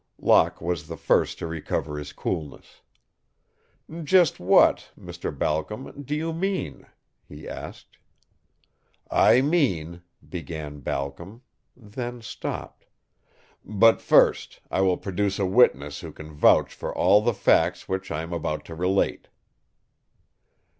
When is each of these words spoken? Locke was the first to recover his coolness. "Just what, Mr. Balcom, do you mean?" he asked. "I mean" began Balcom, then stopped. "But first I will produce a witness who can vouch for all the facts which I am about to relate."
Locke 0.17 0.59
was 0.59 0.87
the 0.87 0.97
first 0.97 1.37
to 1.37 1.45
recover 1.45 1.99
his 1.99 2.11
coolness. 2.11 2.81
"Just 4.03 4.39
what, 4.39 4.89
Mr. 4.99 5.29
Balcom, 5.29 6.01
do 6.01 6.15
you 6.15 6.33
mean?" 6.33 6.87
he 7.29 7.47
asked. 7.47 7.99
"I 9.11 9.41
mean" 9.41 10.01
began 10.27 10.79
Balcom, 10.79 11.43
then 11.77 12.19
stopped. 12.23 12.85
"But 13.63 14.01
first 14.01 14.59
I 14.71 14.81
will 14.81 14.97
produce 14.97 15.37
a 15.37 15.45
witness 15.45 15.99
who 15.99 16.11
can 16.11 16.33
vouch 16.33 16.73
for 16.73 16.91
all 16.97 17.21
the 17.21 17.31
facts 17.35 17.87
which 17.87 18.09
I 18.09 18.23
am 18.23 18.33
about 18.33 18.65
to 18.65 18.73
relate." 18.75 19.27